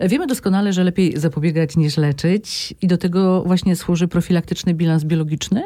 [0.00, 5.62] Wiemy doskonale, że lepiej zapobiegać niż leczyć i do tego właśnie służy profilaktyczny bilans biologiczny?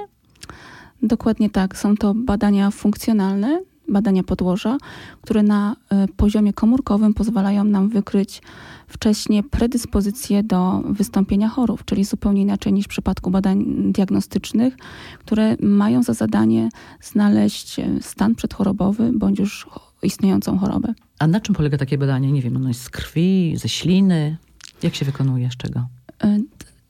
[1.03, 1.77] Dokładnie tak.
[1.77, 4.79] Są to badania funkcjonalne, badania podłoża,
[5.23, 8.43] które na e, poziomie komórkowym pozwalają nam wykryć
[8.89, 14.77] wcześniej predyspozycje do wystąpienia chorób, czyli zupełnie inaczej niż w przypadku badań diagnostycznych,
[15.19, 16.69] które mają za zadanie
[17.01, 19.67] znaleźć e, stan przedchorobowy bądź już
[20.07, 20.95] istniejącą chorobę.
[21.19, 22.33] A na czym polega takie badanie?
[22.33, 24.37] Nie wiem, ono jest z krwi, ze śliny?
[24.83, 25.87] Jak się wykonuje, z czego?
[26.25, 26.39] E,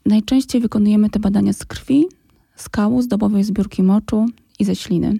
[0.05, 2.05] najczęściej wykonujemy te badania z krwi,
[2.55, 4.25] z kału, z dobowej zbiórki moczu
[4.59, 5.19] i ze śliny.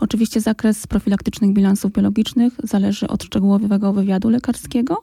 [0.00, 5.00] Oczywiście zakres profilaktycznych bilansów biologicznych zależy od szczegółowego wywiadu lekarskiego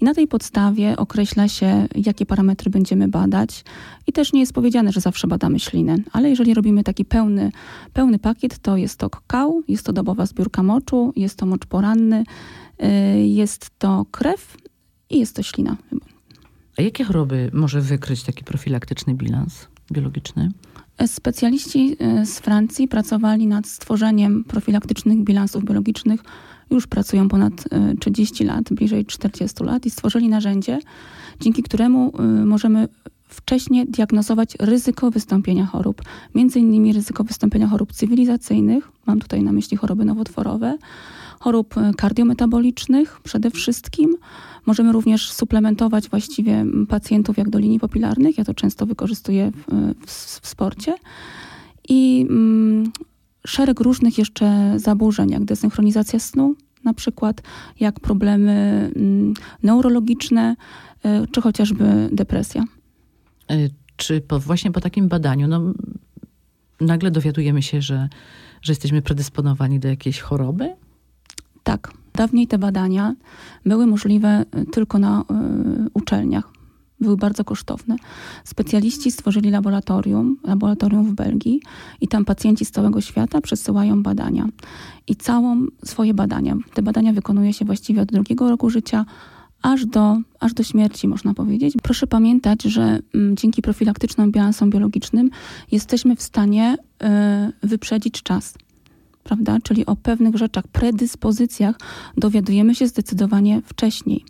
[0.00, 3.64] i na tej podstawie określa się, jakie parametry będziemy badać.
[4.06, 7.52] I też nie jest powiedziane, że zawsze badamy ślinę, ale jeżeli robimy taki pełny,
[7.92, 12.24] pełny pakiet, to jest to kał, jest to dobowa zbiórka moczu, jest to mocz poranny,
[12.82, 12.86] y,
[13.26, 14.56] jest to krew
[15.10, 15.76] i jest to ślina.
[16.78, 20.50] A jakie choroby może wykryć taki profilaktyczny bilans biologiczny?
[21.06, 26.20] Specjaliści e, z Francji pracowali nad stworzeniem profilaktycznych bilansów biologicznych.
[26.70, 27.52] Już pracują ponad
[28.00, 30.78] 30 e, lat, bliżej 40 lat i stworzyli narzędzie,
[31.40, 32.88] dzięki któremu e, możemy
[33.30, 36.02] wcześniej diagnozować ryzyko wystąpienia chorób,
[36.34, 40.78] między innymi ryzyko wystąpienia chorób cywilizacyjnych, mam tutaj na myśli choroby nowotworowe,
[41.40, 44.16] chorób kardiometabolicznych przede wszystkim.
[44.66, 48.38] Możemy również suplementować właściwie pacjentów jak do linii popilarnych.
[48.38, 50.94] Ja to często wykorzystuję w, w, w sporcie.
[51.88, 52.92] I mm,
[53.46, 57.42] szereg różnych jeszcze zaburzeń, jak desynchronizacja snu, na przykład,
[57.80, 60.56] jak problemy mm, neurologiczne,
[61.06, 62.64] y, czy chociażby depresja.
[63.50, 65.72] Y, czy po, właśnie po takim badaniu, no,
[66.80, 68.08] nagle dowiadujemy się, że,
[68.62, 70.76] że jesteśmy predysponowani do jakiejś choroby?
[71.62, 71.92] Tak.
[72.14, 73.14] Dawniej te badania
[73.66, 75.24] były możliwe y, tylko na y,
[75.94, 76.44] uczelniach.
[77.00, 77.96] Były bardzo kosztowne.
[78.44, 81.60] Specjaliści stworzyli laboratorium, laboratorium w Belgii
[82.00, 84.48] i tam pacjenci z całego świata przesyłają badania.
[85.06, 86.56] I całą swoje badania.
[86.74, 89.04] Te badania wykonuje się właściwie od drugiego roku życia
[89.62, 91.74] aż do, aż do śmierci, można powiedzieć.
[91.82, 95.30] Proszę pamiętać, że mm, dzięki profilaktycznym bilansom biologicznym
[95.72, 96.76] jesteśmy w stanie
[97.62, 98.54] y, wyprzedzić czas
[99.24, 99.58] prawda?
[99.62, 101.76] Czyli o pewnych rzeczach, predyspozycjach
[102.16, 104.24] dowiadujemy się zdecydowanie wcześniej.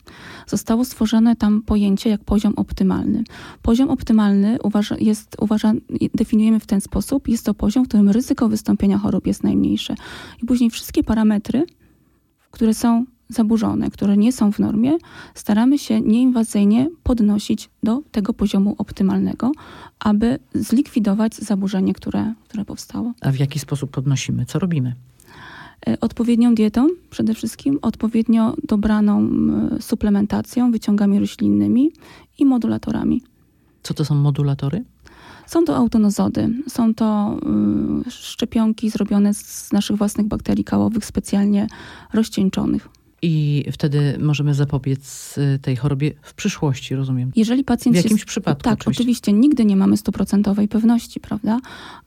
[0.46, 3.24] Zostało stworzone tam pojęcie jak poziom optymalny.
[3.62, 5.72] Poziom optymalny uważa, jest, uważa,
[6.14, 9.94] definiujemy w ten sposób, jest to poziom, w którym ryzyko wystąpienia chorób jest najmniejsze.
[10.42, 11.66] I później wszystkie parametry,
[12.50, 14.98] które są zaburzone, które nie są w normie,
[15.34, 19.52] staramy się nieinwazyjnie podnosić do tego poziomu optymalnego,
[19.98, 23.12] aby zlikwidować zaburzenie, które, które powstało.
[23.20, 24.46] A w jaki sposób podnosimy?
[24.46, 24.94] Co robimy?
[25.86, 29.28] E, odpowiednią dietą przede wszystkim, odpowiednio dobraną
[29.80, 31.92] suplementacją, wyciągami roślinnymi
[32.38, 33.22] i modulatorami.
[33.82, 34.84] Co to są modulatory?
[35.46, 37.38] Są to autonozody, są to
[38.06, 41.66] y, szczepionki zrobione z naszych własnych bakterii kałowych, specjalnie
[42.12, 42.88] rozcieńczonych.
[43.22, 47.32] I wtedy możemy zapobiec y, tej chorobie w przyszłości, rozumiem.
[47.36, 48.62] Jeżeli pacjent w jakimś przypadku.
[48.62, 49.02] Tak, oczywiście.
[49.02, 51.60] oczywiście nigdy nie mamy stuprocentowej pewności, prawda?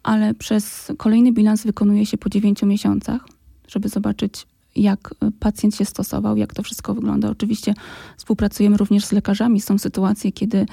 [0.03, 3.28] Ale przez kolejny bilans wykonuje się po 9 miesiącach,
[3.68, 7.29] żeby zobaczyć, jak pacjent się stosował, jak to wszystko wygląda.
[7.29, 7.73] Oczywiście
[8.18, 9.62] współpracujemy również z lekarzami.
[9.62, 10.66] Są sytuacje, kiedy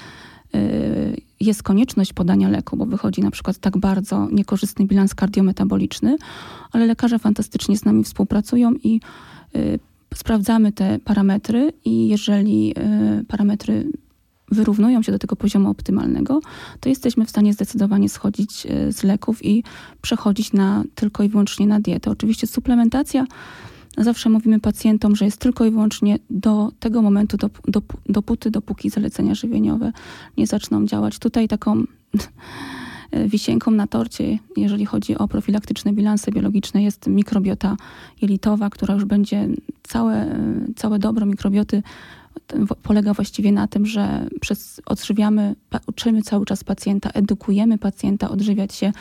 [0.55, 6.17] y, jest konieczność podania leku, bo wychodzi na przykład tak bardzo niekorzystny bilans kardiometaboliczny,
[6.71, 8.99] ale lekarze fantastycznie z nami współpracują i
[9.55, 9.79] y,
[10.13, 12.73] sprawdzamy te parametry i jeżeli
[13.21, 13.91] y, parametry
[14.51, 16.39] wyrównują się do tego poziomu optymalnego,
[16.79, 19.63] to jesteśmy w stanie zdecydowanie schodzić y, z leków i
[20.01, 22.11] przechodzić na tylko i wyłącznie na dietę.
[22.11, 23.25] Oczywiście suplementacja,
[23.97, 27.37] zawsze mówimy pacjentom, że jest tylko i wyłącznie do tego momentu,
[28.09, 29.91] dopóty, dopóki zalecenia żywieniowe
[30.37, 31.19] nie zaczną działać.
[31.19, 31.83] Tutaj taką
[33.27, 37.77] wisienką na torcie, jeżeli chodzi o profilaktyczne bilanse biologiczne, jest mikrobiota
[38.21, 39.47] jelitowa, która już będzie
[39.83, 40.35] całe,
[40.75, 41.83] całe dobro mikrobioty
[42.83, 45.55] polega właściwie na tym, że przez odżywiamy,
[45.87, 48.91] uczymy cały czas pacjenta, edukujemy pacjenta odżywiać się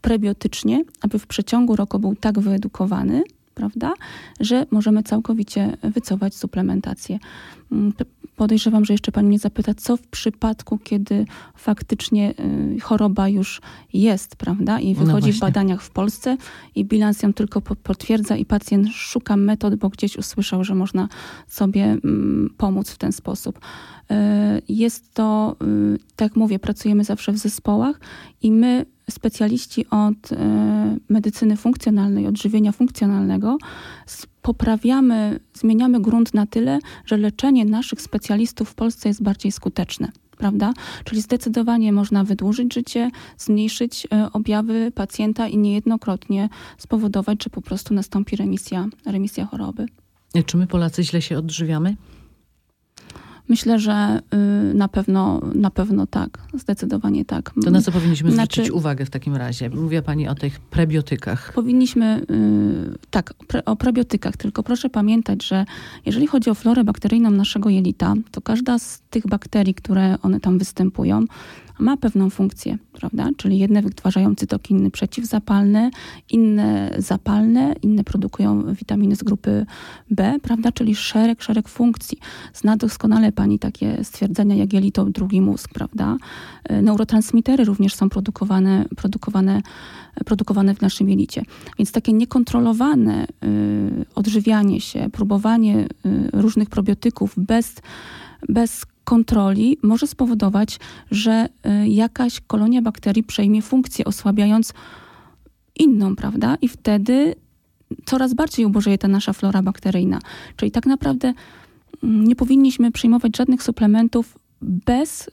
[0.00, 3.22] prebiotycznie, aby w przeciągu roku był tak wyedukowany,
[3.54, 3.92] prawda,
[4.40, 7.18] że możemy całkowicie wycofać suplementację.
[8.36, 11.24] Podejrzewam, że jeszcze pani mnie zapyta, co w przypadku, kiedy
[11.54, 12.34] faktycznie
[12.76, 13.60] y, choroba już
[13.92, 16.36] jest, prawda, i no wychodzi no w badaniach w Polsce
[16.74, 21.08] i bilans ją tylko potwierdza i pacjent szuka metod, bo gdzieś usłyszał, że można
[21.48, 23.60] sobie mm, pomóc w ten sposób.
[24.10, 25.56] Y, jest to,
[25.94, 28.00] y, tak mówię, pracujemy zawsze w zespołach
[28.42, 30.30] i my specjaliści od
[31.08, 33.58] medycyny funkcjonalnej, odżywienia funkcjonalnego
[34.42, 40.72] poprawiamy, zmieniamy grunt na tyle, że leczenie naszych specjalistów w Polsce jest bardziej skuteczne prawda?
[41.04, 46.48] Czyli zdecydowanie można wydłużyć życie, zmniejszyć objawy pacjenta i niejednokrotnie
[46.78, 49.86] spowodować, że po prostu nastąpi remisja, remisja choroby.
[50.46, 51.96] Czy my Polacy źle się odżywiamy?
[53.48, 54.20] Myślę, że
[54.70, 57.52] y, na pewno, na pewno tak, zdecydowanie tak.
[57.64, 59.70] To na co powinniśmy zwrócić znaczy, uwagę w takim razie?
[59.70, 61.52] Mówiła Pani o tych prebiotykach.
[61.52, 63.34] Powinniśmy, y, tak,
[63.66, 65.64] o prebiotykach, tylko proszę pamiętać, że
[66.06, 70.58] jeżeli chodzi o florę bakteryjną naszego jelita, to każda z tych bakterii, które one tam
[70.58, 71.24] występują,
[71.78, 73.28] ma pewną funkcję, prawda?
[73.36, 75.90] Czyli jedne wytwarzają cytokiny przeciwzapalne,
[76.30, 79.66] inne zapalne, inne produkują witaminy z grupy
[80.10, 80.72] B, prawda?
[80.72, 82.18] Czyli szereg, szereg funkcji.
[82.54, 86.16] Zna doskonale pani takie stwierdzenia jak jelito, drugi mózg, prawda?
[86.64, 89.62] E, neurotransmitery również są produkowane, produkowane,
[90.24, 91.42] produkowane w naszym jelicie.
[91.78, 97.74] Więc takie niekontrolowane y, odżywianie się, próbowanie y, różnych probiotyków bez,
[98.48, 100.78] bez kontroli może spowodować,
[101.10, 101.48] że
[101.84, 104.72] y, jakaś kolonia bakterii przejmie funkcję, osłabiając
[105.78, 106.56] inną, prawda?
[106.62, 107.34] I wtedy
[108.04, 110.18] coraz bardziej ubożeje ta nasza flora bakteryjna.
[110.56, 111.32] Czyli tak naprawdę
[112.02, 115.30] mm, nie powinniśmy przyjmować żadnych suplementów bez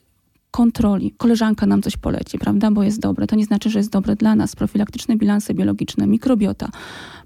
[0.52, 1.12] kontroli.
[1.18, 3.28] Koleżanka nam coś poleci, prawda, bo jest dobre.
[3.28, 4.56] To nie znaczy, że jest dobre dla nas.
[4.56, 6.70] Profilaktyczne bilanse biologiczne, mikrobiota,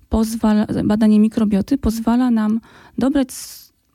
[0.10, 2.60] pozwala, badanie mikrobioty pozwala nam
[2.98, 3.30] dobrać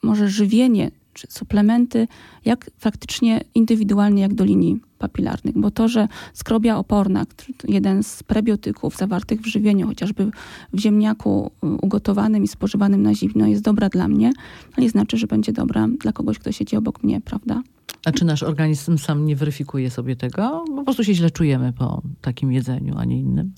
[0.02, 2.08] może żywienie czy suplementy,
[2.44, 5.58] jak faktycznie indywidualnie, jak do linii papilarnych.
[5.58, 7.26] Bo to, że skrobia oporna,
[7.68, 10.30] jeden z prebiotyków zawartych w żywieniu, chociażby
[10.72, 14.32] w ziemniaku y, ugotowanym i spożywanym na zimno, jest dobra dla mnie,
[14.74, 17.62] to nie znaczy, że będzie dobra dla kogoś, kto siedzi obok mnie, prawda?
[18.04, 20.64] A czy nasz organizm sam nie weryfikuje sobie tego?
[20.76, 23.52] Po prostu się źle czujemy po takim jedzeniu, a nie innym?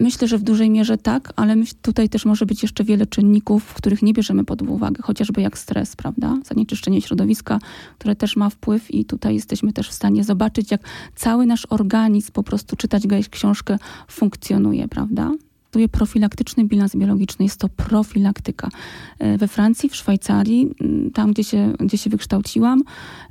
[0.00, 4.02] Myślę, że w dużej mierze tak, ale tutaj też może być jeszcze wiele czynników, których
[4.02, 6.36] nie bierzemy pod uwagę, chociażby jak stres, prawda?
[6.44, 7.58] Zanieczyszczenie środowiska,
[7.98, 10.80] które też ma wpływ i tutaj jesteśmy też w stanie zobaczyć, jak
[11.14, 13.78] cały nasz organizm, po prostu czytać książkę,
[14.08, 15.32] funkcjonuje, prawda?
[15.92, 18.68] profilaktyczny bilans biologiczny, jest to profilaktyka.
[19.18, 20.74] E, we Francji, w Szwajcarii,
[21.14, 22.82] tam gdzie się, gdzie się wykształciłam,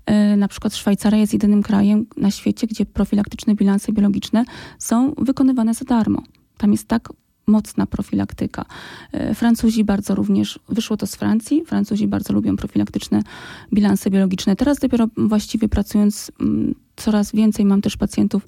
[0.06, 4.46] e, na przykład Szwajcaria jest jedynym krajem na świecie, gdzie profilaktyczne bilanse biologiczne
[4.80, 6.24] są wykonywane za darmo.
[6.58, 7.10] Tam jest tak
[7.48, 8.66] mocna profilaktyka.
[9.12, 13.22] E, Francuzi bardzo również, wyszło to z Francji, Francuzi bardzo lubią profilaktyczne
[13.74, 14.56] bilanse biologiczne.
[14.56, 18.46] Teraz dopiero właściwie pracując mm, coraz więcej mam też pacjentów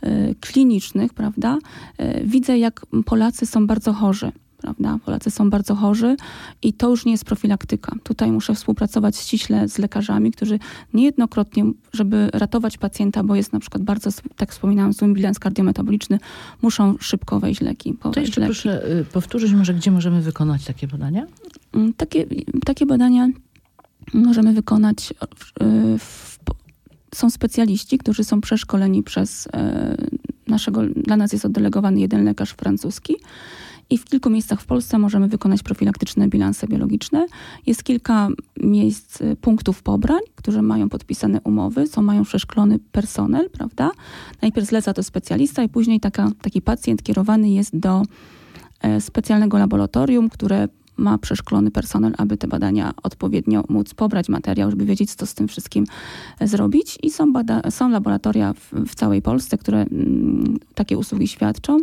[0.00, 1.58] e, klinicznych, prawda?
[1.98, 4.98] E, widzę, jak Polacy są bardzo chorzy prawda?
[5.04, 6.16] Polacy są bardzo chorzy
[6.62, 7.92] i to już nie jest profilaktyka.
[8.02, 10.58] Tutaj muszę współpracować ściśle z lekarzami, którzy
[10.94, 16.18] niejednokrotnie, żeby ratować pacjenta, bo jest na przykład bardzo, tak wspominałam, zły bilans kardiometaboliczny,
[16.62, 17.94] muszą szybko wejść leki.
[18.12, 18.52] To jeszcze leki.
[18.52, 21.26] proszę y, powtórzyć może, gdzie możemy wykonać takie badania?
[21.74, 22.26] Mm, takie,
[22.64, 23.28] takie badania
[24.14, 25.52] możemy wykonać w,
[25.98, 26.38] w,
[27.14, 29.96] są specjaliści, którzy są przeszkoleni przez e,
[30.46, 33.16] naszego, dla nas jest oddelegowany jeden lekarz francuski
[33.90, 37.26] i w kilku miejscach w Polsce możemy wykonać profilaktyczne bilanse biologiczne.
[37.66, 38.28] Jest kilka
[38.60, 43.90] miejsc, y, punktów pobrań, którzy mają podpisane umowy, są, mają przeszkolony personel, prawda?
[44.42, 48.02] Najpierw zleca to specjalista i później taka, taki pacjent kierowany jest do
[48.80, 54.84] e, specjalnego laboratorium, które ma przeszkolony personel, aby te badania odpowiednio móc pobrać materiał, żeby
[54.84, 55.84] wiedzieć, co z tym wszystkim
[56.38, 56.98] e, zrobić.
[57.02, 61.78] I są, bada- są laboratoria w, w, całej Polsce, które mm, takie usługi świadczą.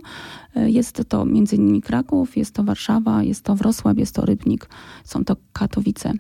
[0.56, 4.70] E, jest to między innymi Kraków, jest to Warszawa, jest to Wrocław, jest to Rybnik,
[5.04, 6.14] są to Katowice.